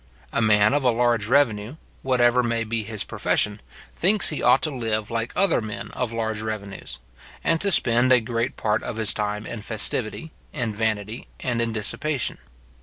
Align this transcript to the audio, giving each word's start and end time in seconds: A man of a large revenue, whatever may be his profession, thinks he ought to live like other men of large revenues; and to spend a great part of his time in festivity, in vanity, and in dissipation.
A 0.33 0.41
man 0.41 0.73
of 0.73 0.83
a 0.83 0.89
large 0.89 1.27
revenue, 1.27 1.75
whatever 2.01 2.41
may 2.41 2.63
be 2.63 2.81
his 2.81 3.03
profession, 3.03 3.61
thinks 3.95 4.29
he 4.29 4.41
ought 4.41 4.63
to 4.63 4.71
live 4.75 5.11
like 5.11 5.31
other 5.35 5.61
men 5.61 5.91
of 5.91 6.11
large 6.11 6.41
revenues; 6.41 6.97
and 7.43 7.61
to 7.61 7.69
spend 7.69 8.11
a 8.11 8.19
great 8.19 8.57
part 8.57 8.81
of 8.81 8.95
his 8.97 9.13
time 9.13 9.45
in 9.45 9.61
festivity, 9.61 10.31
in 10.53 10.73
vanity, 10.73 11.27
and 11.39 11.61
in 11.61 11.71
dissipation. 11.71 12.39